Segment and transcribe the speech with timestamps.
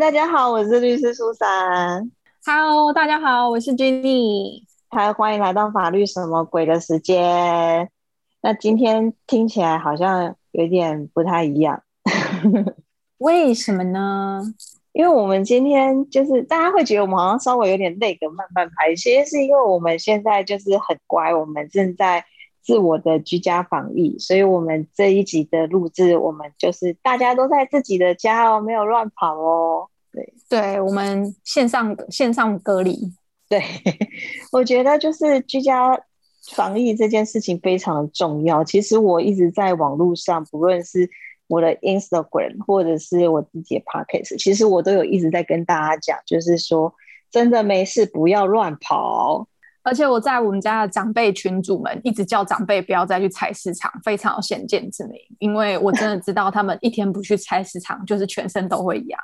[0.00, 2.08] 大家好，我是律师苏珊。
[2.46, 4.62] Hello，大家好，我是 Jenny。
[4.88, 7.90] 嗨，欢迎来到法律什么鬼的时间。
[8.40, 11.82] 那今天听起来好像有点不太一样，
[13.18, 14.40] 为什么呢？
[14.92, 22.24] 因为我们今天就是大家会觉得我们好像稍微有点累的慢慢拍，其实是因为我们现在就是很乖，我们正在
[22.68, 29.88] 自我的居家防疫，所以我们这一集的录制，我们就是大家都在自己的家哦，没有乱跑哦。
[30.12, 33.10] 对，对我们线上线上隔离。
[33.48, 33.62] 对，
[34.52, 35.98] 我觉得就是居家
[36.54, 38.62] 防疫这件事情非常的重要。
[38.62, 41.08] 其实我一直在网络上，不论是
[41.46, 46.92] 我的 Instagram 或者是我自己的 Podcast，其实我都有一直在跟大家讲，就是说
[47.30, 49.48] 真的没事，不要乱跑。
[49.88, 59.18] 而且我在我们家的长辈群主们一直叫长辈不要再去菜市场，非常有先见之明，因为我真的知道他们一天不去菜市场，就是全身都会痒。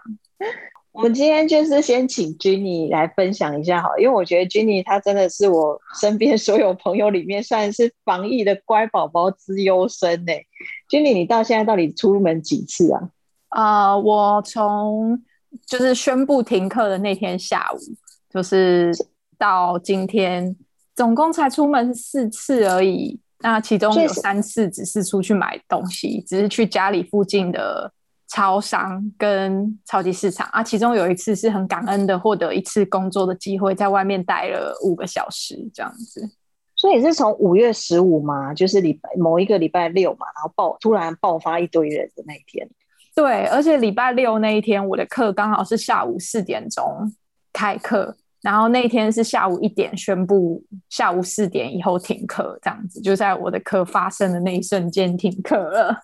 [0.92, 10.32] 我们今天就是先请 Jenny 来分享一下好，因为我觉得 Jenny 她真的是我身边所有朋友里面算是防疫的乖宝宝之优生呢。
[10.88, 13.10] Jenny，你到现在到底出门几次啊？
[13.51, 15.21] 呃，我从
[15.66, 17.78] 就是宣布停课的那天下午，
[18.32, 18.93] 就是
[19.38, 20.57] 到今天，
[20.95, 23.21] 总共才出门四次而已。
[23.40, 27.93] 那其中有三次只是出去买东西，只是去家里附近的。
[28.27, 36.29] 超商跟超级市场啊，其中有一次是很感恩的，获得一次工作的机会，在外面待了五个小时这样子。
[36.74, 42.68] 所以是从五月十五嘛，就是礼拜某一个礼拜六嘛，然后爆突然爆发一堆人的那一天。
[43.15, 47.12] 对，而且礼拜六那一天我的课刚好是下午四点钟
[47.52, 55.96] 开课，然后那一天是下午一点宣布下午四点以后停课，这样子就在我的课发生的那一瞬间停课了。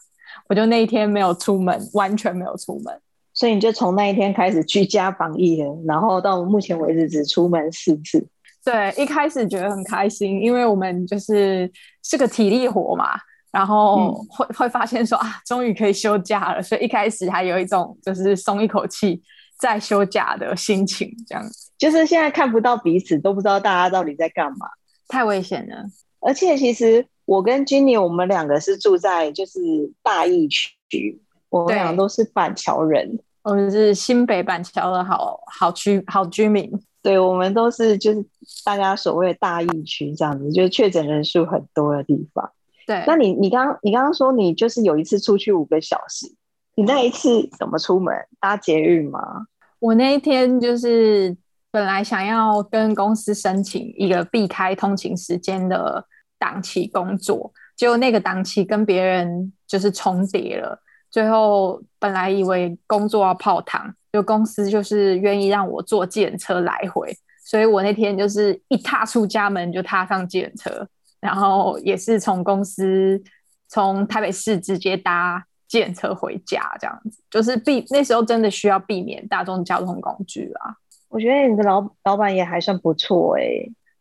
[0.49, 2.99] 我就那一天没有出门，完全没有出门，
[3.35, 8.27] 所以你就从那一天开始居家防疫了，然后到目前为止只出门四次。
[8.65, 11.71] 对，一开始觉得很开心，因为我们就是
[12.03, 13.11] 是个体力活嘛，
[13.53, 19.23] 然后会会发现说啊，终于可以休假了，所以一开始还有一种就是松一口气
[19.59, 21.45] 再休假的心情，这样。
[21.81, 24.69] 就是现在看不到彼此，都不知道大家到底在干嘛，
[25.09, 25.87] 太危险了。
[26.21, 27.05] 而且其实。
[27.27, 29.61] 我跟 Jenny，我们两个是住在就是
[30.03, 36.69] 大义区，我们俩都是板桥人，我们是新北板桥的好好区好居民。
[37.01, 38.27] 对，我们都是就是
[38.65, 42.51] 大家所谓的大义区这样子，就是确诊人数很多的地方。
[42.85, 46.27] 对，那你你刚你刚刚说你就是有一次出去五个小时，
[46.75, 48.13] 你那一次怎么出门？
[48.41, 49.47] 搭捷运吗？
[49.79, 51.37] 我那一天就是
[51.71, 56.07] 本来想要跟公司申请一个避开通勤时间的。
[56.43, 60.81] 档期工作，结果那个档期跟别人就是重叠了。
[61.11, 67.15] 最后本来以为工作要泡汤，就公司就是愿意让我坐计程车来回，
[67.45, 70.89] 所以我那天就是一踏出家门就踏上计程车，
[71.21, 73.23] 然后也是从公司
[73.69, 80.75] 从台北市直接搭计程车回家，这样子就是避那时候真的需要避免大众交通工具啊。
[81.11, 83.43] 我觉得你的老老板也还算不错哎。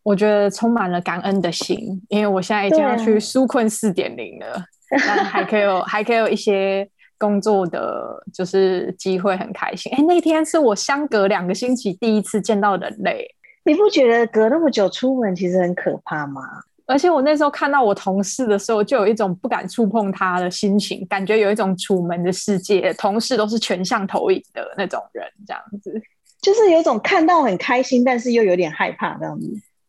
[0.02, 4.64] 我觉得充满了感恩的心，因为我现在已经要去纾困四点零了，
[5.06, 9.92] 但还可以有 还可以有一些工作的就是机会，很开心。
[9.94, 13.28] 哎，那天是我相隔两个星期第一次见到人类，
[13.66, 16.42] 你不觉得隔那么久出门其实很可怕吗？
[16.88, 26.02] 而且我那时候看到我同事的时候，就有一种不敢触碰他的心情，感觉有一种楚门的世界，同事都是全向投影的那种人，这样子，
[26.42, 29.48] 就是有种看到很开心，但是又有点害怕这样子。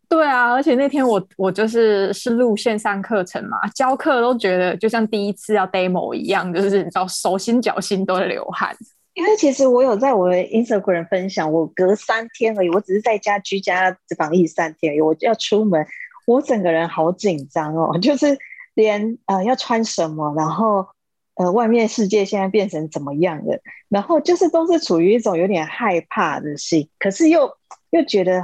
[0.08, 8.76] 对啊，而且那天我我就是是录线上课程嘛，教课都觉得就像第一次要 demo 一样，就是你知道手心脚心都在流汗。
[9.14, 15.86] 因为其实我有在我的 Instagram 分享，我隔三天而已，我只是在家居家防疫三天而已，我要出门，
[16.26, 18.36] 我整个人好紧张哦， 就是
[18.74, 20.86] 连呃要穿什么，然后
[21.34, 27.50] 呃外面世界现在变成怎么样的，然后就是都是处于一种有点害怕的心，可是又
[27.90, 28.42] 又觉得。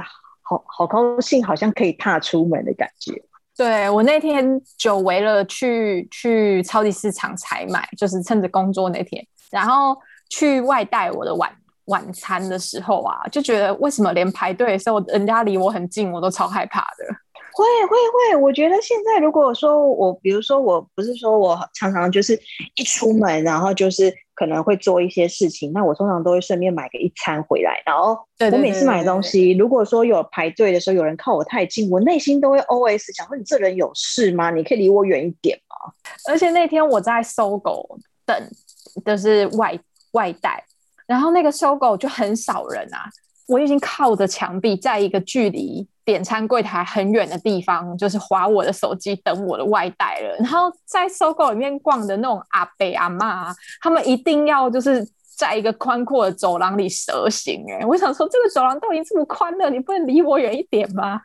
[0.49, 3.11] 好好高兴，好像可以踏出门的感觉。
[3.57, 9.21] 对我那天久违了去去超级市场采买，就是趁着工作那天，
[9.51, 9.93] 然后
[10.29, 11.53] 去外带我的晚
[11.87, 17.05] 晚餐的时候啊，就觉得为什么连排队的时候，人家离我很近，我都超害怕的。
[17.57, 17.97] 会会
[18.31, 22.39] 会，我觉得现在如果说我，比如说我不是说我常常就是
[22.75, 27.81] 一出门，然后就是可能会做一些事情，那我通常都会顺便买个一餐回来。
[27.83, 28.15] 然后
[28.51, 34.51] 我每次买东西，如果说有排队的时候，有人靠我太近，我内心都会 OS 想说：你这人有事吗？
[34.51, 35.91] 你可以离我远一点吗？
[36.29, 38.35] 而且那天我在搜狗等，
[39.03, 39.77] 就是外
[40.11, 40.63] 外带，
[41.07, 43.09] 然后那个搜狗就很少人啊，
[43.47, 50.35] 我已经靠着墙壁，在一个距离点餐柜台很远的地方，就是划我的手机等我的外带了。
[50.37, 55.07] 然后在搜狗里面逛的那种阿伯阿妈，他们一定要就是
[55.37, 57.65] 在一个宽阔的走廊里蛇行。
[57.69, 61.21] 哎，我想说，这个走廊都已经这么宽了，你不能离我远一点吗？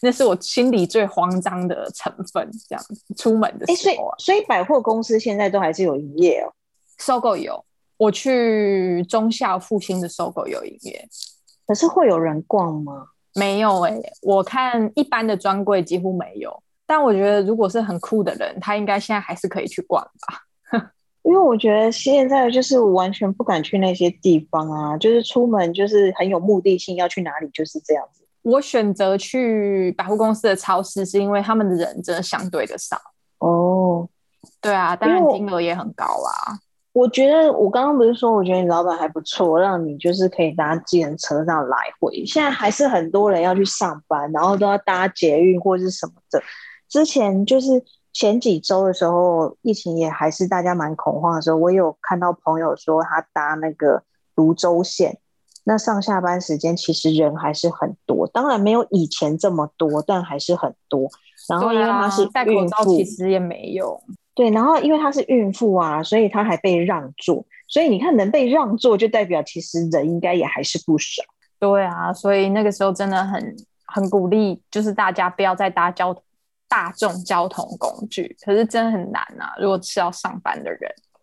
[0.00, 2.50] 那是我心里最慌张的成分。
[2.68, 6.52] 这样子出门的时候，所以百货公司现在都还是有营业哦。
[6.98, 7.62] 搜狗有，
[7.96, 11.06] 我去中校复兴的搜狗有营业，
[11.66, 13.06] 可是会有人逛吗？
[13.34, 16.62] 没有哎，我看一般的专柜几乎没有。
[16.86, 20.40] 但我觉得，如果是很酷的人，他应该现在还是可以去逛吧。
[21.22, 28.22] 因为我觉得现在就是完全不敢去那些地方啊，就是出门就是很有目的性，要去哪里就是这样子。
[28.42, 33.00] 我选择去百货公司的超市，是因为他们的人真的相对的少。
[33.38, 34.06] 哦，
[34.60, 36.60] 对啊，当然金额也很高啊。
[36.94, 42.24] 我觉得我刚刚不是说，我觉得你老板还不错，让你就是可以搭自行车上来回。
[42.24, 46.40] 现在还是很多人要去上班，然后都要搭捷运或者是什么的。
[46.88, 47.82] 之前就是
[48.12, 54.04] 前几周的时候，疫情也还是大家蛮恐慌的时候，我有看到朋友说他搭那个
[54.36, 55.18] 泸州线，
[55.64, 61.08] 那上下班时间其实人还是很多，当然没有以前这么多，但还是很多。
[61.48, 64.00] 然后因为他是戴口罩，其实也没用。
[64.34, 67.44] 对，然后因为她是孕妇啊，所以她还被让座。
[67.66, 71.22] 所以你看，能被让座，就代表其实人应该也还是不少。
[71.58, 76.14] 对啊，所以那个时候真的很很鼓励，就是大家不要再搭交
[76.68, 78.36] 大众交通工具。
[78.44, 80.80] 可是真的很难啊，如果是要上班的人。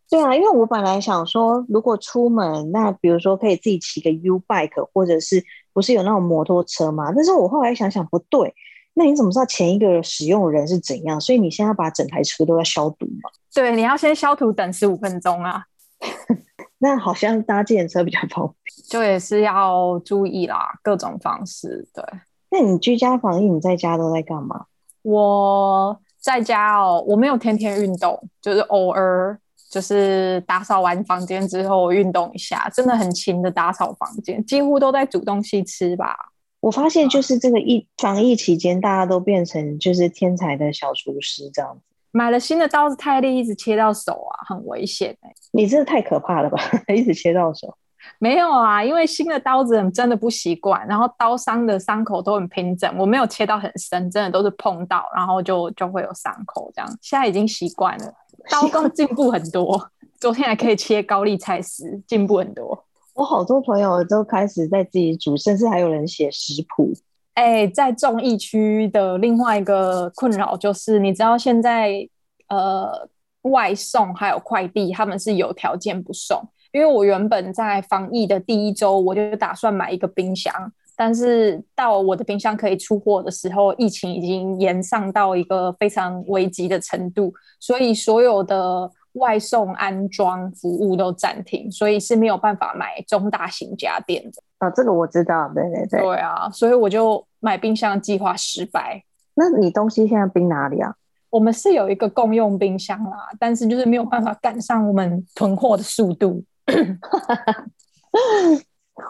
[0.09, 5.41] 对啊，因为我本来想说，如果出门，那比如说可以自己骑个 U bike，或者是
[5.73, 7.13] 不是有那种摩托车嘛？
[7.15, 8.53] 但是我后来想想，不对。
[8.93, 11.19] 那你怎么知道前一个使用人是怎样？
[11.19, 13.29] 所以你现在把整台车都要消毒嘛？
[13.53, 15.63] 对，你要先消毒，等十五分钟啊。
[16.79, 21.87] 那好像搭自行车比较方便，就也是要注意啦，各种方式。
[21.93, 22.03] 对，
[22.49, 24.65] 那你居家防疫，你在家都在干嘛？
[25.03, 29.39] 我在家哦，我没有天天运动，就是偶尔，
[29.69, 36.15] 就是打扫完房间之后运动一下，真的很勤的打扫房间，几乎都在煮东西吃吧。
[36.61, 41.81] 我发现就是这个疫防疫期间，大家都变成就是天才的小厨师这样子。
[42.11, 45.33] 买了新的刀子太利，一直切到手啊，很危险哎！
[45.51, 46.57] 你这太可怕了吧，
[46.93, 47.75] 一直切到手？
[48.19, 56.97] 没有啊，因为新的刀子真的不习惯，然后刀伤的伤口都很平整，我没有切到很深，真的都是碰到，然后就就会有伤口这样。
[57.01, 58.13] 现在已经习惯了，
[58.51, 62.85] 刀工进步很多， 昨天还可以切高丽菜丝，进步很多。
[63.13, 66.93] 我好多朋友都开始在自己煮，甚至还有人写食谱。
[67.33, 72.07] 哎，在众疫区的另外一个困扰就是，你知道现在
[72.47, 73.09] 呃
[73.43, 76.41] 外送还有快递，他们是有条件不送。
[76.71, 80.53] 因为我原本在防疫的第一周，我就打算买一个冰箱，
[80.95, 88.89] 但是到我的冰箱可以出货的时候，疫情已经延上到一个非常危急的程度，所以所有的。
[89.13, 94.69] 外送安装服务都暂停，所以是没有办法买中大型家电的啊。
[94.69, 95.99] 这个我知道，对对对。
[95.99, 99.03] 对啊，所以我就买冰箱计划失败。
[99.33, 100.95] 那你东西现在冰哪里啊？
[101.29, 106.43] 我们是有一个共用冰箱啦，但是就是没有办法赶上我们囤货的速度。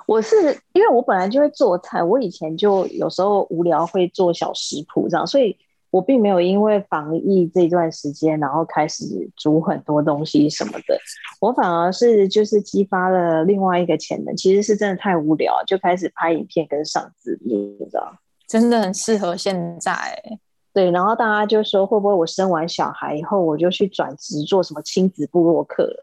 [0.08, 0.36] 我是
[0.74, 5.56] 因为我本来就会做菜，我以前就有时候无聊会做小食谱这样，所以。
[5.92, 10.98] 我并没有因为防疫这段时间，然后开始煮很多东西什么的，
[11.40, 18.12] 我反而是就是激发了另外一个潜能，其实是真的太无聊，就开始拍影片跟上字幕，你知道
[18.48, 20.22] 真的很适合现在。
[20.74, 25.94] 对，然后大家就说会不会我生完小孩以后，我就去转职做什么亲子部落客？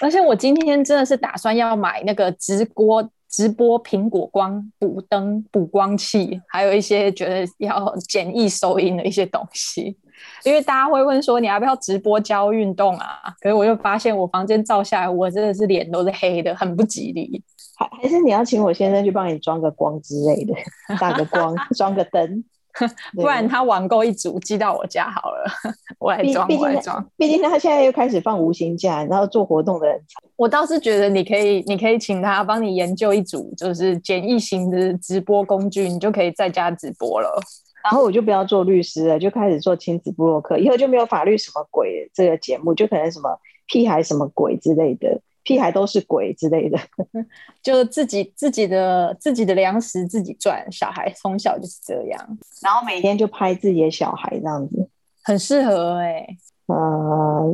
[0.00, 3.06] 而且我今天真的是打算要买那个直播。
[3.34, 9.96] 直播苹果光补灯补光器，还有一些觉得要简易收音的一些东西，
[10.44, 13.34] 因为大家会问说你要不要直播教运动啊？
[13.40, 17.42] 可是我又发现我房间照下来，我真的是脸都是黑的，很不吉利。
[17.76, 20.54] 还还是你要请我先生去帮你装个光之类的，
[21.00, 22.44] 打个光，装个灯。
[23.14, 25.44] 不然他网购一组寄到我家好了，
[25.98, 27.04] 我来装，我来装。
[27.16, 30.00] 毕竟他现在又开始放无薪假，然后做活动的人，
[30.36, 37.40] 我倒是觉得你可以，你可以请他帮你研究一组，就是简易型的直播工具，你就可以在家直播了。
[37.84, 45.20] 然后我就不要做律师了，就开始做亲子布洛克，以后就没有法律什么鬼这个节目，就可能什么屁孩什么鬼之类的。
[45.44, 46.78] 屁孩都是鬼之类的，
[47.62, 54.88] 就自己自己的自己的粮食自己赚，小孩从小就是这样，然后每天就拍自己的小孩这样子，
[55.22, 56.26] 很适合哎。
[56.66, 56.74] 呃，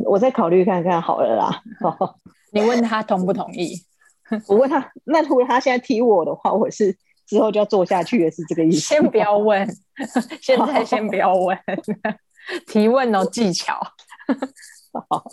[0.05, 1.61] 我再考虑看看好了啦。
[2.53, 3.75] 你问他同不同意？
[4.47, 8.79] 我问他，那如果他现在踢我的话，我是之后就要做下去的是这个意思？
[8.79, 9.67] 先不要问，
[10.41, 11.57] 现在先不要问，
[12.67, 13.77] 提问哦技巧。
[15.09, 15.25] 好，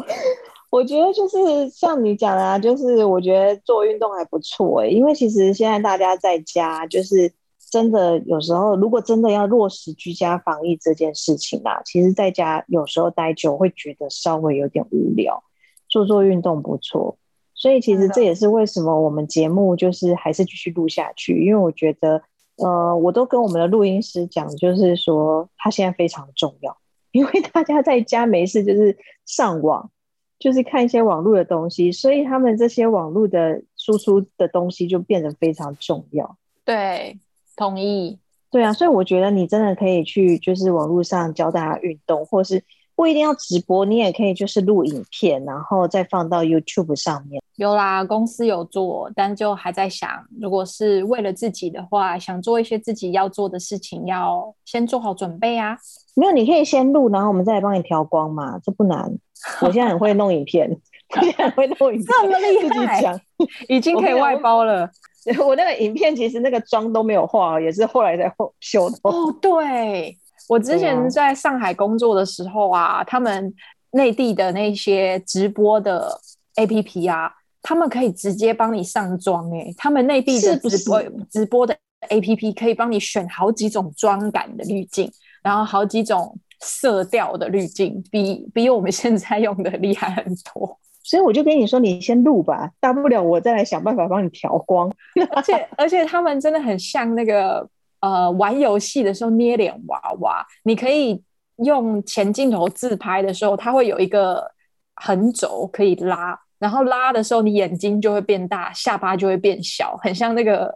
[0.71, 7.33] 我觉得就是像你讲的，啊，就是我觉得做运动还不错哎，因为其实现在大家在家，就是
[7.71, 15.43] 真的有时候，如果真的要落实居家防疫这件事情啊，其实在家有时候待久会觉得稍微有点无聊，
[15.89, 17.17] 做做运动不错。
[17.55, 22.23] 所以其实这也是为什么我们节目就是还是继续录下去，因为我觉得，
[22.57, 26.77] 呃，我都跟我们的录音师讲，就是说他现在非常重要。
[27.11, 28.97] 因为大家在家没事，就是
[29.27, 29.91] 上网，
[30.39, 36.37] 就是看一些网络的东西，所以他们这些网络的输出的东西就变得非常重要。
[36.65, 37.19] 对，
[37.57, 38.19] 同意。
[38.51, 42.63] 对啊，所以我觉得你真的可以去，就是网络上教大家运动，或是。
[42.95, 47.41] 不一定要直播，你也可以就是录影片，然后再放到 YouTube 上面。
[47.55, 55.79] 有啦，公司有做，但就还在想，如果是为了自己的话，想做一些自己要做的事情，要先做好准备啊。
[56.17, 59.17] 没有，你可以先录，然后我们再来帮你调光嘛，这不难。
[59.63, 60.69] 我现在很会弄影片，
[61.17, 63.21] 我现在会弄影片，这么厉害，
[63.69, 64.89] 已经可以外包了。
[65.45, 68.97] 我那个影片其实那个妆都没有化，也是后来才后修的。
[69.03, 70.17] 哦，对。
[70.49, 73.53] 我之前在上海工作的时候啊，他们
[73.91, 76.19] 内地的那些直播的
[76.57, 77.31] A P P 啊，
[77.61, 79.75] 他们可以直接帮你上妆诶。
[79.77, 81.77] 他们内地的直播直播的
[82.09, 90.25] A P P 可以帮你选好几种妆感的滤镜，然后好几种色调的滤镜，比比我们现在用的厉害很
[90.55, 90.79] 多。
[91.03, 94.93] 所以我就跟你说，你先录吧，大不了我再来想办法帮你调光。
[95.35, 97.69] 而且而且他们真的很像那个。
[98.01, 101.21] 呃，玩游戏的时候捏脸娃娃，你可以
[101.65, 104.49] 用前镜头自拍的时候，它会有一个
[104.95, 110.73] 横轴可以拉，然后拉的时候，你眼睛就会变大，下巴就会变小，很像那个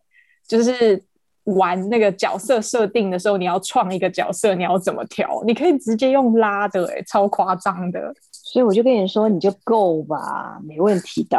[0.49, 1.01] 就是
[1.45, 5.43] 玩那个角色设定的时候，你要创一个角色，你要怎么调？
[5.47, 8.15] 你可以直接用拉的，哎，超夸张的。
[8.31, 11.39] 所以我就跟你说，你就够吧，没问题的。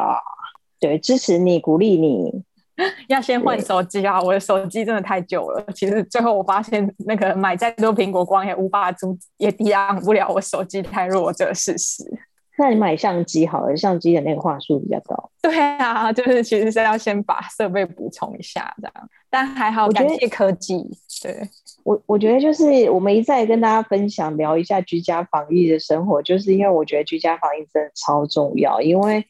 [0.80, 2.44] 对，支持你，鼓励你。
[3.08, 4.20] 要先换手机啊！
[4.20, 5.64] 我的手机真的太旧了。
[5.76, 12.04] 其实最后我发现，那个买再多苹果光也无法阻，也抵挡不了我手机太弱这个事实。
[12.58, 15.32] 那你买相机好了，相机的那个话术比较高。
[15.42, 19.10] 对啊，就是其实是要先把设备补充一下这样。
[19.30, 20.78] 但还好，感谢科技。
[21.22, 21.42] 对
[21.84, 28.82] 我，我觉得就是我们一再跟大家分享聊一下居家防疫的生活，就是因为我觉得居家防疫真的超重要。
[28.82, 29.26] 因为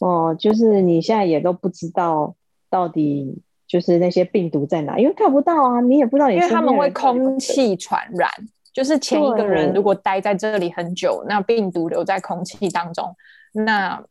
[0.00, 2.34] 哦，就是你现在也都不知道。
[2.72, 4.98] 到底就是那些病毒在哪？
[4.98, 6.30] 因为看不到啊，你也不知道。
[6.30, 8.30] 因为他们会空气传染，
[8.72, 13.14] 就是前一个人如果待在这里很久，那病毒留在空气当中，
[13.52, 14.02] 那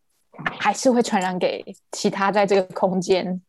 [0.59, 3.41] 还是会传染给其他在这个空间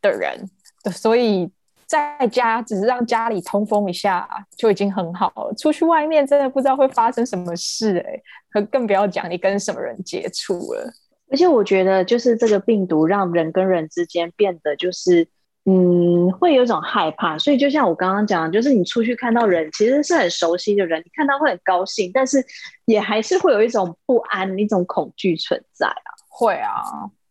[0.00, 0.48] 的人。
[0.92, 1.50] 所以
[1.86, 5.54] 在家只是让家里通风一下就已经很好了。
[5.58, 10.92] 出去外面真的不知道会发生什么事哎，可更不要讲你跟什么人接触了。
[11.32, 15.28] 而且我觉得，就是这个病毒让人跟人之间变得就是，
[15.66, 17.36] 嗯，会有一种害怕。
[17.38, 22.44] 所以就像我刚刚讲，就是你出去看到人，其实是很熟悉的人，你看到会很高兴，但是
[22.86, 26.08] 也还是会有一种不安、一种恐惧存在啊。
[26.28, 26.82] 会啊，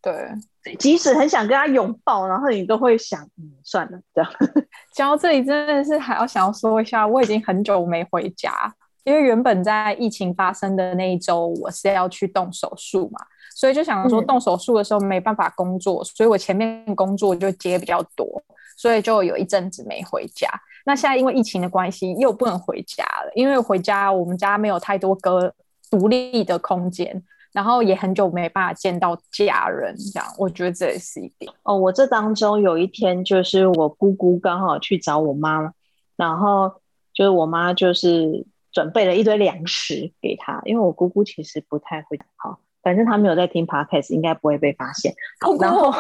[0.02, 4.32] 对，即使很想跟他拥抱，然后你都会想，嗯，算了，这样。
[4.94, 8.54] 讲到这里，真的是还要想要说一下，我已经很久没回家，
[9.04, 13.20] 因为原本在疫情发生的那一周，我是要去动手术嘛。
[13.60, 18.42] 所以就想说动手术的时候没办法工作，所以我前面工作就接比较多，
[18.78, 20.50] 所以就有一阵子没回家。
[20.86, 25.54] 那现在因为疫情的关系又不能回家了，因为回家我们家没有太多个
[25.92, 31.52] 独立的空间，然后也很久没办法见到家人，这样我觉得这也是一点。
[31.64, 35.74] 哦，我这当中有一天就是我姑姑刚好去找我妈，
[36.16, 36.72] 然后
[37.14, 42.58] 就是我妈就是准备了一堆粮食给她，因为我姑姑其实不太会好。
[42.82, 45.14] 反正他没有在听 podcast，应该不会被发现。
[45.60, 45.92] 然后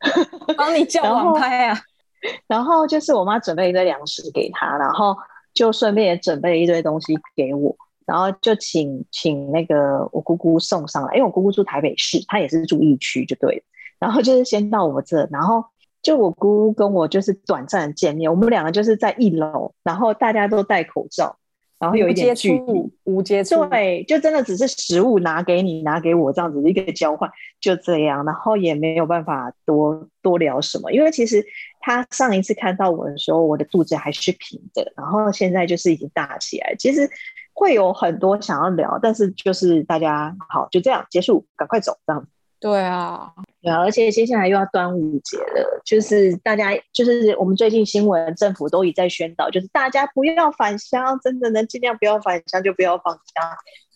[0.56, 1.78] 帮你叫网拍啊，
[2.46, 5.16] 然后就是我妈准备一堆粮食给他，然后
[5.54, 13.62] 就顺便也准备了一堆东西给我，然后就请请那个我姑姑送上来，因为我姑姑住台北市，她也是住疫区，就对。
[13.98, 15.64] 然后就是先到我这，然后
[16.02, 21.36] 就我姑姑跟我就是短暂见面，我们两个就是在一楼，然后大家都戴口罩。
[21.78, 27.30] 然后有一点距离，无接触，对，就真的只是食物拿给你，拿给我这样子一个交换，
[27.60, 31.44] 就这样，然后也没有办法多多聊什么，因为其实
[31.80, 37.08] 他上一次看到我的时候，我的肚子还是平的，然后现在就是已经大起来，其实
[37.52, 42.26] 会有很多想要聊，但是就是大家好，就这样结束，赶快走这样。
[42.58, 43.32] 对啊，
[43.66, 53.44] 对啊，而且接下来又要端午节了，就是大家就是我们最近新闻政府都已在宣导，就是大家不要返乡，真的能尽量不要返乡就不要返乡，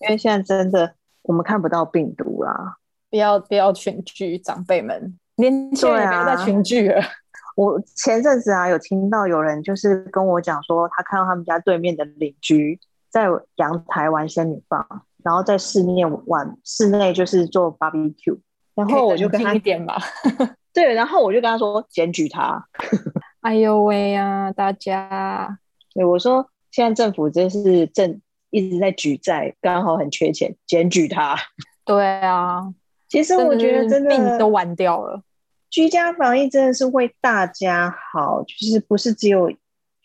[0.01, 2.79] 因为现在真的我们看不到病毒啦，
[3.11, 7.01] 不要不要群聚，长辈们年轻人不要再群聚了。
[7.55, 14.85] 我前阵子啊有听到有人就是跟我讲说，他看到他们家对面的邻居在阳台玩仙女棒，
[15.23, 18.37] 然后在室内玩室内就是做 barbecue。
[18.75, 19.99] 然后我就跟他一点吧，
[20.73, 22.65] 对，然后我就跟他说检举他。
[23.43, 25.59] 哎呦喂呀，大家，
[25.95, 31.37] 对我说现在政府真是正一直在举债，刚好很缺钱，检举他。
[31.85, 32.61] 对啊，
[33.09, 35.23] 其实我觉得真的命都完掉了。
[35.71, 39.53] 居家防疫真的是为大家好，就是不是只有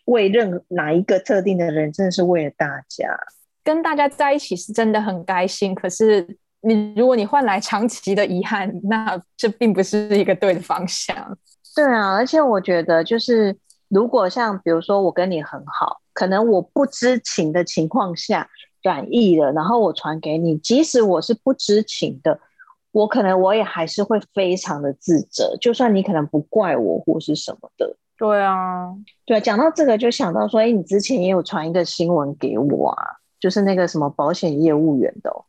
[0.06, 3.08] 为任哪一个特定的人，真的是为了大家。
[3.62, 6.38] 跟大家在一起是真的很开心，可是。
[6.66, 11.16] 你如果你换来长期的遗憾，那这并不是一个对的方向。
[11.76, 13.56] 对啊，而且我觉得，就是
[13.88, 18.48] 如果像比如说我跟你很好，可能我不知情的情况下
[18.82, 22.40] 转移了，然后我传给你，即使我是不知情的，
[22.90, 27.96] 我可能我也还是会非常的自责，就算你可能不怪我或是什么的。
[28.18, 28.92] 对啊，
[29.24, 33.04] 对，讲到这个就想到说，哎，你之前也有传一个新闻给我啊，
[33.38, 35.30] 就是那个什么保险业务员的。
[35.30, 35.44] 哦，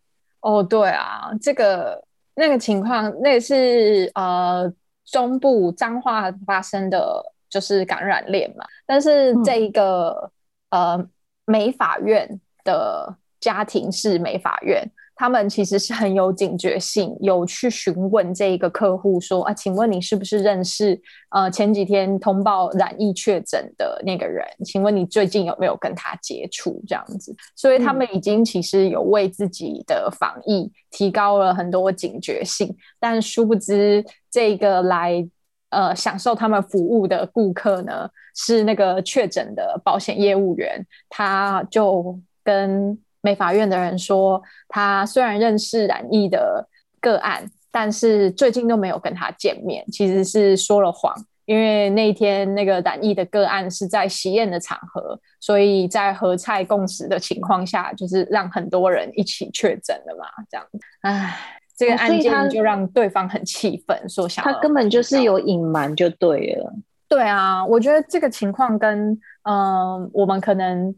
[0.69, 2.03] 对啊，这个
[2.35, 4.71] 那个情况，那是呃
[5.05, 8.65] 中部彰化发生的，就是感染链嘛。
[8.85, 10.31] 但是这一个
[10.69, 11.05] 呃
[11.45, 14.89] 美法院的家庭是美法院。
[15.17, 24.45] 他们其实是很有警觉性，有去询问这一个客户说啊，请问你是不是认识呃前几天通报染疫确诊的那个人？
[24.63, 26.79] 请问你最近有没有跟他接触？
[26.87, 35.27] 这样子，所以他们已经其实有为自己的防疫提高了很多警觉性，但殊不知这个来
[35.71, 42.95] 呃享受他们服务的顾客呢，是那个确诊的保险业务员，他就跟。
[43.21, 46.67] 美法院的人说，他虽然认识染疫的
[47.01, 51.13] 个案，但是最近都没有跟他见面，其实是说了谎。
[51.45, 60.25] 因为那一天那个染疫的个案是在喜宴的场合，所以在合菜共食的情况下，就是让很多人一起确诊了嘛。
[60.51, 60.67] 这样，
[61.03, 61.37] 唉，
[61.77, 66.73] 这个案件就让对方很气愤，说想他根本就是有隐瞒就对了。
[67.07, 70.93] 对啊，我觉得这个情况跟嗯，我们可能。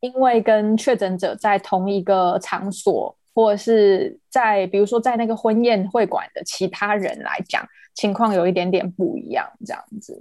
[0.00, 10.18] 因为跟确诊者在同一个场所，或者是在比如说在那个婚宴会馆的其他人来讲，情况有一点点不一样，这样子。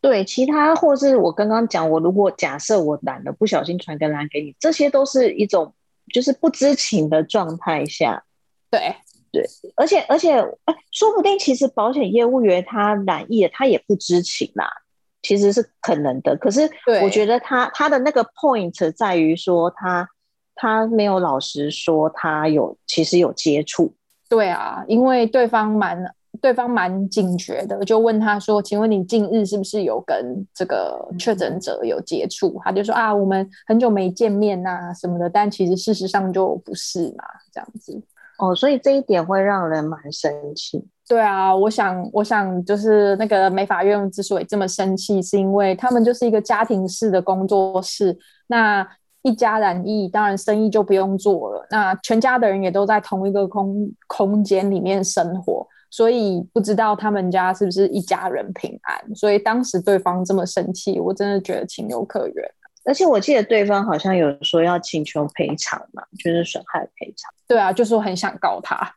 [0.00, 5.72] 对，其他或是我刚刚讲，我如果假设我懒了，不小心传个蓝给你，这些都是一种
[6.12, 8.24] 就是不知情的状态下。
[8.68, 8.96] 对
[9.30, 14.81] 对，而且而且，哎，说不定其实保险业务员他染疫了，他也不知情啦。
[15.22, 16.68] 其实是可能的，可是
[17.02, 20.08] 我觉得他他的那个 point 在于说他
[20.54, 23.94] 他没有老实说他有其实有接触。
[24.28, 38.02] 对啊，因为对方蛮对方蛮警觉的，就问他说：“请问你近日是不是有跟这个确诊者有接触？”他就说：“啊，我们很久没见面呐什么的。”但其实事实上就不是嘛，这样子。
[38.38, 40.82] 哦，所以这一点会让人蛮生气。
[41.08, 48.86] 对啊，我想，我想就是那个美法院之所以这么生气，是因为他们就是一个家庭式的工作室，那
[49.22, 51.66] 一家染疫，当然生意就不用做了。
[51.70, 59.14] 那全家的人也都在同一个空空间里面生活，所以不知道他们家是不是一家人平安。
[59.14, 62.50] 所以当时对方这么生气，我真的觉得情有可原。
[62.84, 67.32] 而且我记得对方好像有说要请求赔偿嘛，就是损害赔偿。
[67.46, 68.92] 对啊，就是我很想告他。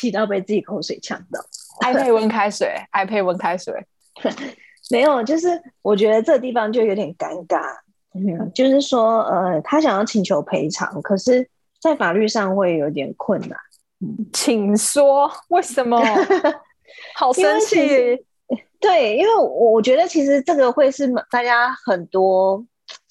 [0.00, 1.38] 气到被自己口水呛到，
[1.80, 3.74] 爱配温开水，爱配温开水，
[4.90, 7.60] 没有，就是我觉得这地方就有点尴尬，
[8.14, 11.46] 嗯，就是说，呃，他想要请求赔偿，可是，
[11.82, 13.58] 在法律上会有点困难。
[14.32, 16.00] 请说为什么？
[17.14, 17.76] 好生气，
[18.80, 22.64] 对，因为我我觉得其实这个会是大家很多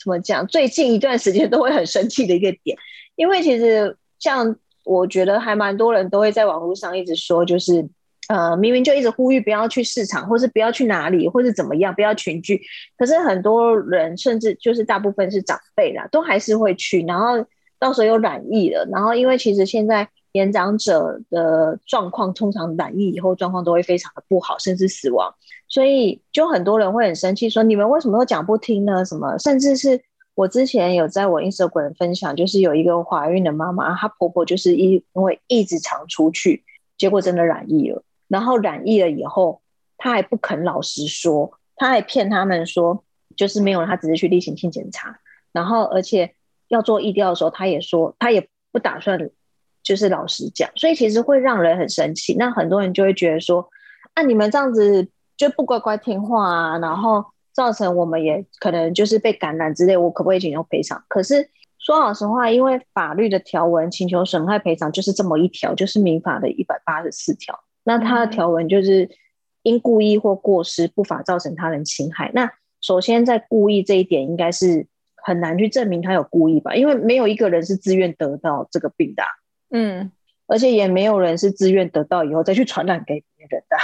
[0.03, 2.75] 怎么讲，最近一段时间都会很生气的一个点，
[3.15, 4.55] 因为其实像。
[4.89, 7.87] 我觉得还蛮多人都会在网络上一直说，就是
[8.27, 12.59] 呃，明明就一直呼吁不要去市场，或是不要去哪里，或是怎么样，不要群聚。
[12.97, 17.03] 可是很多人，甚至就是大部分是长辈啦，都还是会去。
[17.03, 17.45] 然后
[17.77, 25.31] 到时候又染疫了，然后因为其实现在年长者的状况，通常染疫以后状况都会非常的不好，甚至死亡。
[25.67, 29.05] 所以就很多人会很生气，说你们为什么都讲不听呢？
[29.05, 30.01] 什么，甚至是。
[30.39, 36.63] 我之前有在我 Instagram 分享，就是有一个怀孕的妈妈，她婆婆就是因因为一直常出去，
[36.97, 38.01] 结果真的染疫了。
[38.29, 39.59] 然后染疫了以后，
[39.97, 43.03] 她还不肯老实说，她还骗他们说
[43.35, 45.19] 就是没有，她只是去例行性检查，
[45.51, 46.33] 然后而且
[46.69, 49.29] 要做疫调的时候，她也说她也不打算
[49.83, 52.33] 就是老实讲，所以其实会让人很生气。
[52.35, 53.69] 那很多人就会觉得说，
[54.13, 57.25] 啊，你们这样子就不乖乖听话啊，然后
[57.59, 61.03] 造成我们也可能就是被感染之类，我可不可以请求赔偿？
[61.09, 61.49] 可是。
[61.81, 67.57] 说老实话，因为法律的条文请求损害赔偿就是这么一条，就是民法的一百八十四条。
[67.85, 69.09] 那它的条文就是
[69.63, 72.31] 因故意或过失不法造成他人侵害。
[72.33, 76.75] 那首先在故意这一点，应该是很难去证明他有故意吧？
[76.75, 79.23] 因为没有一个人是自愿得到这个病的，
[79.71, 80.11] 嗯，
[80.47, 83.77] 而且也没有人是自愿得到以后再去传染给别人的，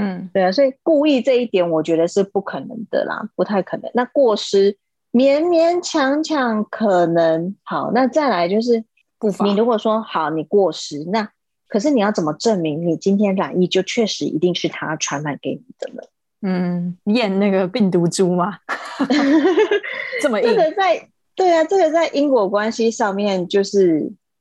[0.00, 3.90] 嗯，对啊，所以故意这一点，我觉得是不可能的啦，不太可能。
[3.94, 4.78] 那过失。
[5.12, 8.84] 勉勉强强可能好，那再来就是
[9.18, 9.44] 不法。
[9.44, 11.28] 你如果说好，你过失，那
[11.66, 16.02] 可是你要怎么证明你今天染疫就确实一定是他传染给你的呢？
[16.42, 18.58] 嗯，验那个病毒株吗？
[20.22, 20.48] 这么硬？
[20.48, 23.98] 这个在对啊，这个在因果关系上面，就是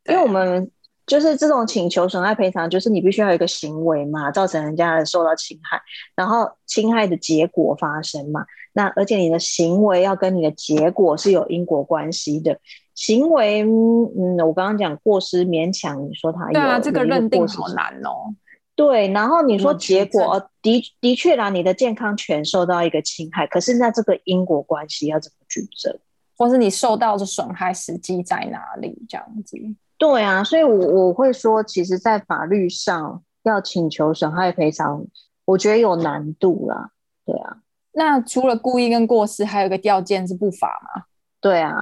[0.08, 0.70] 因为我们
[1.10, 5.82] 就是这种请求损害赔偿，就是你必须要有一个行为嘛，造成人家受到侵害，
[6.16, 8.46] 然后侵害的结果发生嘛。
[8.74, 12.60] 那而且你的行为要跟你的结果是有因果关系的。
[12.94, 18.36] 行为，嗯，我刚刚讲过失勉强，你说他有，对啊，这个认定好难哦。
[18.76, 25.98] 对，然后你说结果，的的确啦，你的健康权受到一个侵害，可是那这个因果关系要怎么举证，
[26.38, 29.06] 或是你受到的损害时机在哪里？
[29.10, 29.58] 这样子。
[30.00, 35.06] 对啊，所以，我我会说，其实，在法律上要请求损害赔偿，
[35.46, 36.90] 我觉得有难度啦。
[37.26, 37.58] 对啊。
[37.92, 41.04] 那除了故意跟过失，还有一个条件是不法吗？
[41.42, 41.74] 对啊，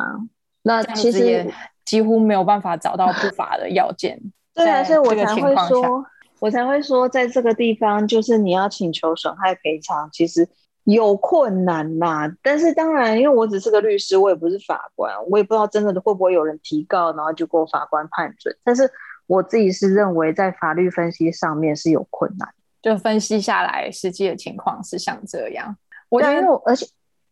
[0.64, 1.54] 那其实也
[1.86, 4.20] 几乎没有办法找到不法的要件。
[4.56, 6.04] 对啊，所以我才会说，
[6.40, 10.50] 我才会说，在这个地方，就是你要请求损害赔偿，其实
[10.96, 12.32] 有困难呐。
[12.42, 18.56] 但是当然，因为我只是个律师，我也不是法官，我也不知道真的会不会有人提告，然后就给我法官判准。
[18.64, 18.90] 但是
[19.28, 22.50] 我自己是认为，在法律分析上面是有困难，
[22.82, 25.76] 就分析下来实际的情况是像这样。
[26.10, 26.86] 我觉得，而且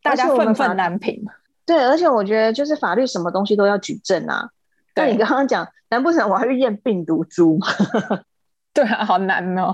[0.03, 1.23] 大家愤愤难平。
[1.65, 4.49] 对，而且我觉得，就是法律什么东西都要举证啊。
[4.95, 7.67] 那你刚刚讲，难不成我还去验病毒株吗？
[8.73, 9.73] 对啊，好难哦。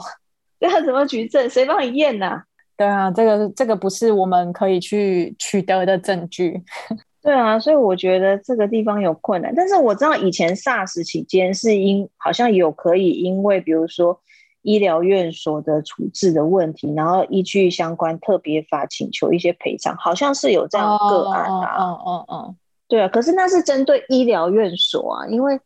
[0.60, 1.50] 对啊，怎么举证？
[1.50, 2.44] 谁帮你验呢？
[2.82, 6.64] 对啊，这个这个不是我们可以去取得的证据。
[7.22, 9.54] 对啊，所以我觉得这个地方有困难。
[9.56, 14.20] 但是我知道以前 SARS 期间是因好像有可以，因为比如说。
[14.64, 21.78] 医疗院所的处置的问题，然后依据相关特别法请求一些赔偿，好像是有这样个案啊。
[21.80, 22.56] 哦哦哦，
[22.88, 25.60] 对啊，可是那是针对医疗院所啊，因为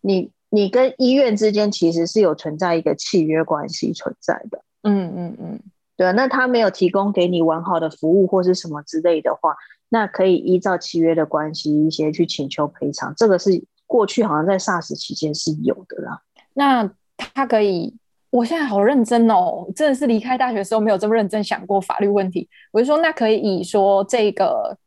[0.00, 4.60] 你你跟医院之间其实是有存在一个契约关系存在的。
[4.82, 5.60] 嗯嗯嗯，
[6.00, 9.54] 对啊，那他没有提供给你完好的服务或是什么之类的话，
[9.90, 13.12] 那可以依照契约的关系一些去请求赔偿。
[13.14, 16.22] 这个是过去好像在 SARS 期间是有的啦。
[16.54, 16.90] 那
[17.34, 17.94] 他可以。
[18.30, 22.48] 我现在好认真哦，真的是离开大学时候没有这么认真想过法律问题。
[22.70, 24.78] 我就说，那可以以说这个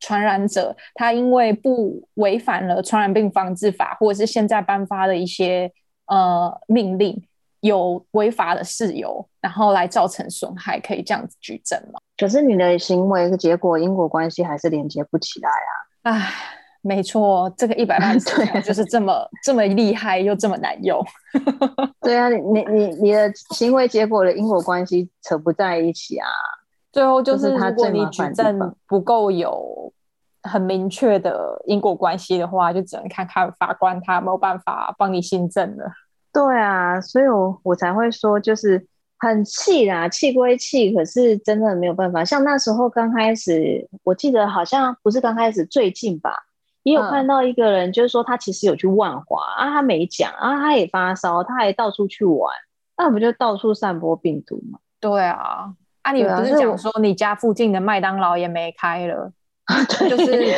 [0.00, 5.72] 传染者他因为不违反了传染病防治法，或者是现在颁发的一些
[6.08, 7.22] 呃命令
[7.60, 12.00] 有违法的事由，然后来造成损害，可以这样子举证吗？
[12.16, 16.14] 可是你的行为结果因果关系还是连接不起来啊！
[16.14, 16.32] 唉。
[16.82, 20.98] 没错，这个一百万 对，就是这么这么厉害又这么难用。
[22.00, 26.26] 对啊，你你你你的行为结果的因果关系扯不在一起啊。
[26.90, 29.92] 最后就是如果你举证不够有
[30.44, 35.84] 很明确的因果关系的话，就只能看看法官他有没有办法帮你新证了。
[36.32, 38.86] 对啊，所以我我才会说就是
[39.18, 42.24] 很气啦，气归气，可是真的没有办法。
[42.24, 46.32] 像那时候刚开始，我记得好像不是刚开始，最近吧。
[46.82, 52.50] 也有看到一个人，就是说他其实有去万华啊，他没讲啊，他也发烧，他还到处去玩，
[52.96, 54.78] 那不就到处散播病毒吗？
[54.98, 59.30] 对啊，啊，你不是讲说你家附近的麦当劳也没开了，
[60.08, 60.54] 就是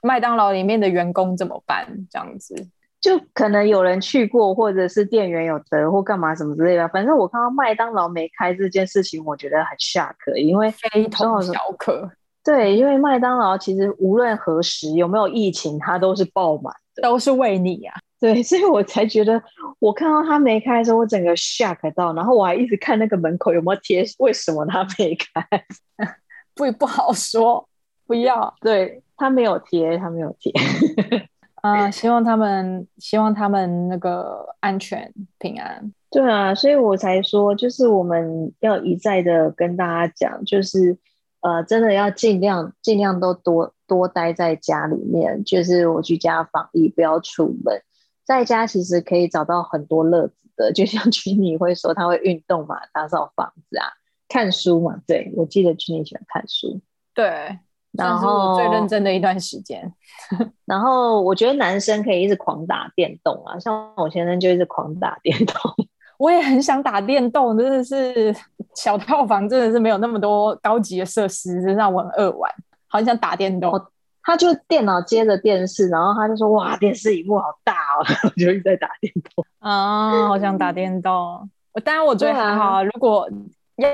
[0.00, 1.88] 麦当劳里面的员工怎么办？
[2.08, 2.54] 这样子，
[3.00, 6.88] 就可能有人去过，或者是店员有得或干嘛什么之类的。
[6.88, 12.10] 反正我看到麦当劳没开这件事情，我觉得很 shock，因为非同小可。
[12.44, 17.94] 对，因为麦当劳其实无论何时有没有疫情，它都是爆满的，都是为你啊。
[18.20, 19.40] 对，所以我才觉得，
[19.78, 25.46] 我看到他没开的时候，我整个 shock 到，然后我还一直看那个门口有没有贴，为什么他没开？
[26.54, 27.68] 不不好说，
[28.06, 28.52] 不要。
[28.60, 30.52] 对他没有贴，他没有贴。
[31.72, 35.92] 啊，希望他们，希望他们那个安全平安。
[36.10, 40.96] 对啊，所以我才说，就是我们要一再的跟大家讲，就是
[41.40, 47.82] 呃，真的要尽量尽量都多多待在家里面，就是我居家防疫，不要出门。
[48.24, 53.86] 在家其实可以找到很多乐子的，就像 君妮会说，他会运动嘛，打扫房子啊，
[54.28, 55.00] 看书嘛。
[55.06, 56.80] 对我记得君妮喜欢看书，
[57.14, 57.58] 对，
[58.04, 59.92] 然后最认真的一段时间。
[60.64, 65.56] 然后我觉得男生可以一直狂打电动啊，像我先生就一直狂打电动。
[66.18, 68.34] 我也很想打电动，真的是
[68.74, 72.52] 小套房真的是没有那么多高级的设施，真让我很饿玩，
[72.88, 73.80] 好想打电动。
[74.24, 81.48] 他就电脑接着电视，然后他就说：“哇，电视荧幕好大哦！” 我就一直在打电动啊，好想打电动。
[81.82, 83.26] 当然我觉得还好，啊如果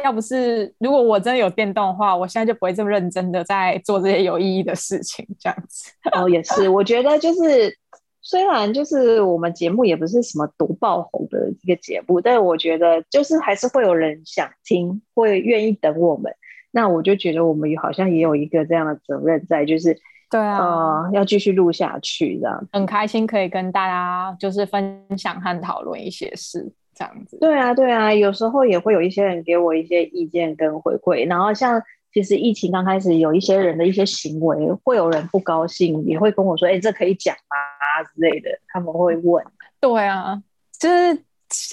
[0.02, 5.26] 要不是如果我真的有电动的话，我现在就不会这么认真的在做这些有意义的事情。
[5.38, 6.68] 这样子哦，也是。
[6.70, 7.76] 我觉得就是
[8.22, 16.32] 虽然就是我们节目也不是什么独爆红的一个节目，但是我觉得就是还是会有人想听，会愿意等我们。
[16.70, 19.98] 那我就觉得我们好像也有一个这样的责任在，就是。
[20.30, 27.38] 对啊，要继续录下去，这样很开心可以跟大家就是分享和讨论一些事，这样子。
[27.40, 37.56] 对啊，对啊，有时候也会有一些人给我一些意见跟回馈，然后像其实疫情刚开始，有一些人的一些行为，会有人不高兴，也会跟我说：“哎，这可以讲吗？”
[38.14, 39.44] 之类的，他们会问。
[39.80, 40.40] 对啊，
[40.78, 41.18] 就是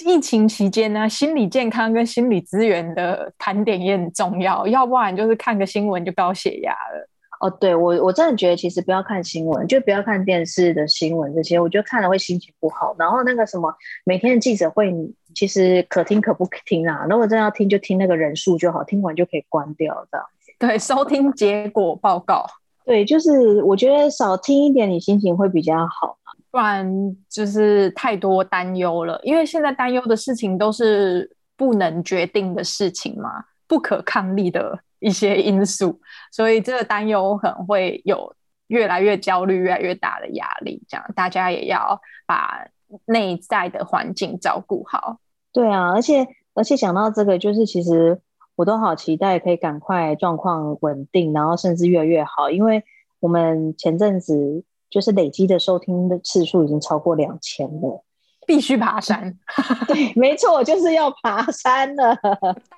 [0.04, 7.08] 疫情期间呢，心理健康跟心理资源的盘点也很重要，要不然就是看个新闻就高血压了。
[7.42, 12.94] 哦，对我我真的觉得其实不要看新闻，就不要看电视的新闻这些，我觉得看了会心情不好。
[12.96, 13.74] 然后那个什么
[14.04, 14.94] 每天的记者会，
[15.34, 17.04] 其实可听可不听啊。
[17.10, 20.24] 如果真要听，就听那个人数就好，听完就可以关掉这样。
[20.56, 22.46] 对，收听结果报告。
[22.84, 26.16] 对，就是我觉得少听一点，你心情会比较好，
[26.52, 26.88] 不然
[27.28, 29.20] 就是太多担忧了。
[29.24, 34.78] 因为现在担忧的事情都是不能决定的事情嘛，不可抗力的。
[35.04, 35.98] 一些因素，
[36.32, 38.34] 所以这个担忧可能会有
[38.66, 40.82] 越来越焦虑、越来越大的压力。
[40.88, 42.66] 这样大家也要把
[43.04, 45.18] 内在的环境照顾好。
[45.52, 48.20] 对啊，而且而且想到这个，就是其实
[48.56, 52.50] 我都好期待可以赶快状况稳定，然后甚至越来越好。
[52.50, 52.82] 因为
[53.20, 58.02] 我们前阵子就是累积的收听的次数已经超过两千了。
[58.44, 59.38] 必须爬山，
[59.86, 62.18] 对，没错，就是要爬山了。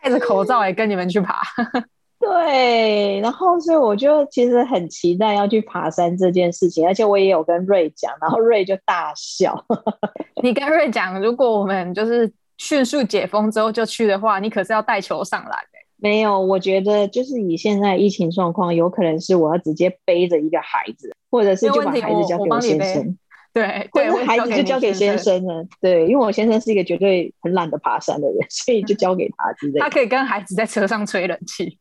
[0.03, 1.41] 戴着口罩也跟你们去爬。
[2.27, 9.63] 对，然后所以我就其实很期待要去爬山这件事情，而且我也有跟瑞讲，然后瑞就大笑。
[10.43, 15.79] 你跟瑞讲，如果我们就是迅速解封之后就去的话，你可是要带球上来的。
[15.97, 23.17] 没有，我觉得就是以现在疫情状况，有可能是我要直接背着一个孩子，或者是就把孩子交给我先生。
[23.55, 25.65] 对， 或者孩子就交给先生了。
[25.81, 29.79] 对，因为我先生是一个绝对很懒得爬山的人，所以就交给他之类。
[29.79, 31.79] 他可以跟孩子在车上吹冷气，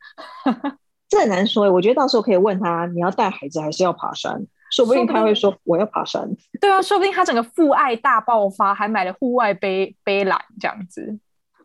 [1.10, 1.72] 这很难说。
[1.72, 4.46] 我觉得到时候可以问他，你要带孩子还是要爬山？
[4.72, 6.30] 说不定他会说我要爬山。
[6.62, 11.18] 对啊，说不定他整个父爱大爆发，还买了户外背背篮这样子。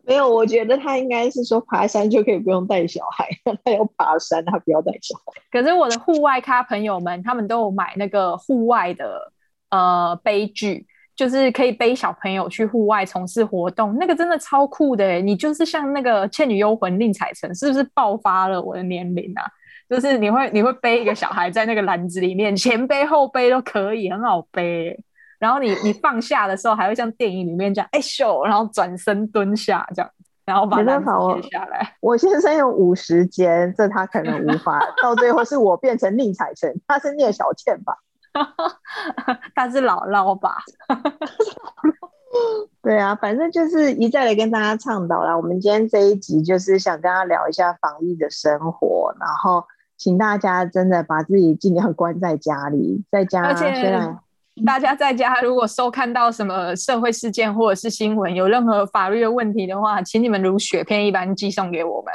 [0.04, 3.28] 没有，我觉得他应该是说爬山就可以不用带小孩，
[3.62, 5.42] 他要爬山他不要带小孩。
[5.50, 9.32] 可是我的户外咖朋友们，他们都有买那个户外的。
[9.70, 15.20] 呃，悲剧就是可以背小朋友去户外从事活动，那个真的超酷的。
[15.20, 19.44] 你就是像那个《倩女幽魂》宁采臣，是不是爆发了我的年龄啊？
[19.88, 25.02] 就是你会你会背一个小孩在那个篮子里面，前背后背都可以，很好背。
[25.38, 30.10] 然后你你放下的时候，还会像电影里面这样哎咻，然后转身蹲下这样，
[30.44, 31.94] 然后把篮子接下来。
[32.00, 34.78] 我先生有五十肩，这他可能无法。
[35.02, 37.94] 到最后是我变成宁采臣，他是聂小倩吧？
[39.54, 40.58] 他是姥姥吧？
[42.82, 45.36] 对啊，反正就是一再的跟大家倡导啦。
[45.36, 49.64] 我们今天这一集就是想跟大家聊一下防疫的生活，然后
[49.96, 53.42] 请大家真的把自己尽量关在家里，在家。
[53.48, 54.16] 而且
[54.64, 62.12] 大家在家如果收看到什么社会事件或者是新闻，有任何法律的问题的话，请你们如雪片一般寄送给我们。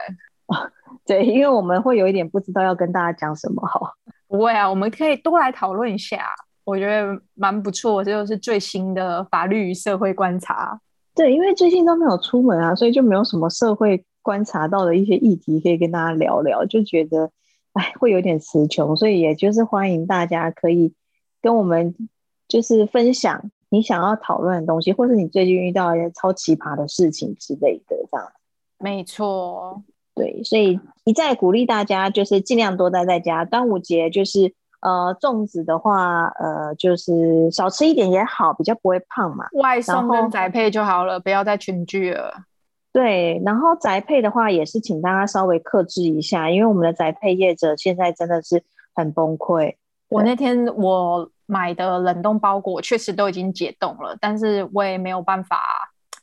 [1.06, 3.94] 对，因为我们会有一点不知道要跟大家讲什么哈。
[4.34, 6.26] 不会啊，我们可以多来讨论一下，
[6.64, 8.04] 我觉得蛮不错。
[8.04, 10.82] 这就是最新的法律与社会观察。
[11.14, 17.30] 对，因为最近都没有出门啊，所以就没有什么社会观察到的一些议题可以跟大家聊聊，就觉得
[17.74, 20.96] 哎会有点词穷，所以也就是欢迎大家可以
[21.40, 21.94] 跟我们
[22.48, 28.32] 就是分享你想要讨论的东西，或是你最近遇到一些超奇葩的事情之类的，这样。
[28.80, 29.84] 没错。
[30.16, 33.44] 对，所以一再鼓励大家，就是尽量多待在家。
[33.44, 39.46] 端午节就是呃，粽子的话，呃，就是少吃一点也好，比较不会胖嘛。
[39.54, 42.34] 外送跟宅配就好了，不要再群聚了。
[42.92, 49.76] 对，然后宅配的话，也是请大家稍微克制一下，因为我们的宅配业者现在真的是很崩溃。
[50.10, 55.60] 我那天我买的冷冻包裹确实都已经解冻了，但是我也没有办法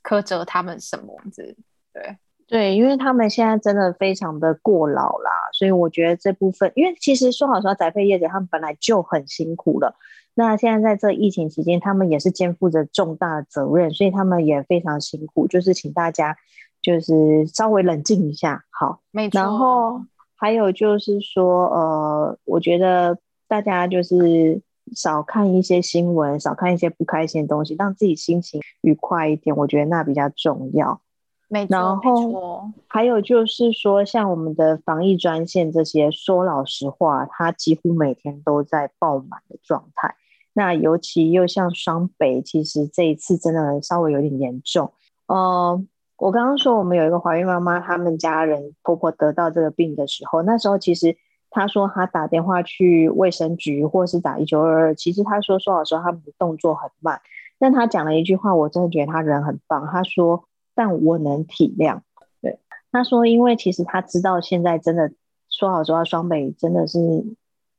[0.04, 1.56] 苛责他们什么子。
[1.92, 2.16] 对
[2.50, 9.94] 对，因为他们现在真的非常的过劳啦，所以我觉得这部分，因为其实说好说宅配业者他们本来就很辛苦了，
[10.34, 16.36] 那现在在这疫情期间，他们也是肩负着重大的责任，所以他们也非常辛苦，就是请大家。
[16.82, 19.38] 就是稍微冷静一下，好，没错。
[19.38, 20.00] 然后
[20.34, 24.62] 还有就是说，呃，我觉得大家就是
[24.94, 29.54] 少看一些新闻，少看一些不开心的东西，让自己心情愉快一点。
[29.54, 31.02] 我觉得那比较重要。
[31.50, 40.14] 没错，然后还有就是说，像我们的防疫专线这些，说老实话，它几乎每天都在爆满的状态。
[40.54, 44.92] 那尤其又像双北，其实这一次真的稍微有点严重，
[45.26, 45.84] 呃。
[46.20, 51.16] 我刚刚说我们有一个怀孕妈妈，他们家人婆婆得到这个病的时候，那时候其实
[51.48, 57.22] 她说她打电话去卫生局或是打一九二二，其实她说说老实话，他们的动作很慢。
[57.58, 59.86] 但她讲了一句话，我真的觉得她人很棒。
[59.90, 62.00] 她说：“但我能体谅。”
[62.42, 62.58] 对，
[62.92, 65.12] 他说，因为其实他知道现在真的
[65.48, 66.98] 说好说话，双北真的是，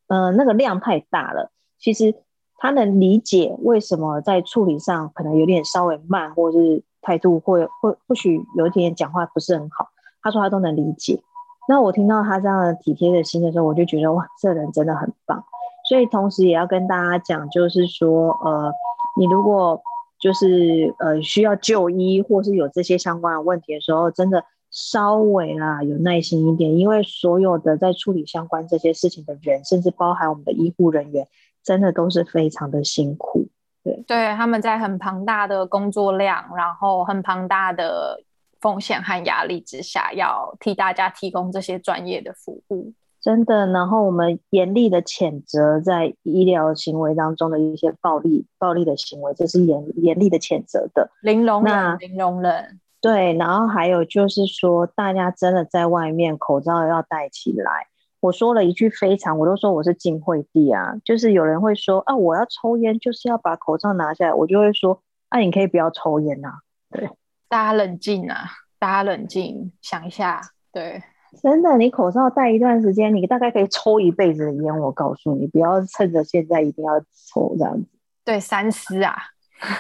[0.07, 1.51] 呃，那个量太大了。
[1.79, 2.15] 其实
[2.57, 6.83] 他能理解为什么在处理上可能有点稍微慢，或者是。
[7.03, 9.87] 态度或或或许有点讲话不是很好，
[10.21, 11.19] 他说他都能理解。
[11.67, 15.43] 那我听到他这样的体贴的心的时候，我就觉得哇，这人真的很棒。
[15.89, 18.71] 所以同时也要跟大家讲，就是说，呃，
[19.17, 19.81] 你如果
[20.21, 31.27] 就是呃需要就医或是有这些相关的问题的时候，真的稍微啦有耐心一点，因为所有的在处理相关这些事情的人，甚至包含我们的医护人员，
[31.63, 33.49] 真的都是非常的辛苦。
[33.83, 38.21] 对，对，他们在很庞大的工作量，然后很庞大的
[38.59, 43.67] 风险和压力之下，要替大家提供这些专业的服务，真的。
[43.67, 52.79] 然后我们严厉的谴责在医疗行为当中的一些暴力、暴力的行为，这是严严厉的谴责的，零容忍，零容忍。
[52.99, 57.87] 对，然后还有就是说，大家真的在外面口罩要戴起来。
[58.19, 66.59] 我说了一句非常，我都说我是晋惠帝啊，就是有人会说啊，我要抽烟，就是要把口罩拿下来，我就会说，啊，你可以不要抽烟呐。
[66.91, 67.09] 对，
[67.49, 68.45] 大家冷静啊，
[68.77, 70.39] 大家冷静，想一下，
[70.71, 71.01] 对，
[71.39, 74.79] 真的，你口罩戴一段时间，你大概可以抽一辈子的烟。
[74.79, 76.99] 我告诉你，不要趁着现在一定要
[77.31, 77.85] 抽这样子。
[78.25, 79.15] 对，三思啊。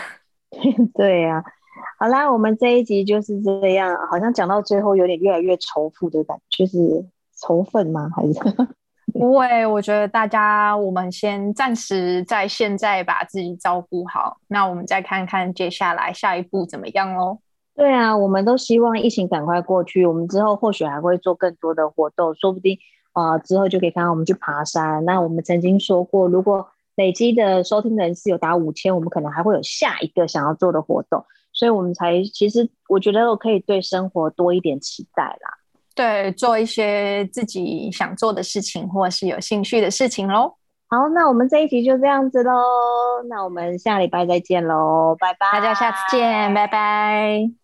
[0.93, 1.43] 对呀，
[1.97, 7.05] 好啦，我们这一集就是这样，好像讲到最后有点越来越仇富的感觉，就是。
[7.41, 8.07] 仇恨吗？
[8.15, 8.33] 还是
[9.11, 9.65] 不会？
[9.65, 17.39] 我觉得大家，我们先暂时在现在把自己照顾好，那我们再看看接下来下一步怎么样哦。
[17.81, 22.77] 对啊，我们都希望疫情赶快过去，我们之后或许还会做更多的活动，说不定
[23.13, 25.03] 啊之后就可以看到我们去爬山。
[25.03, 35.57] 那我们曾经说过，如果累积的收听人次有达五千，我们可能还会有下一个想要做的活动，所以我们才其实我觉得我可以对生活多一点期待啦。
[35.95, 40.53] 对，做一些自己想做的事情，或是有兴趣的事情喽。
[40.87, 42.51] 好，那我们这一集就这样子喽。
[43.27, 45.51] 那我们下礼拜再见喽，拜拜！
[45.53, 47.60] 大家下次见，拜拜。